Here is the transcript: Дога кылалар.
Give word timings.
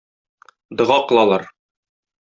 Дога 0.79 0.97
кылалар. 1.07 1.43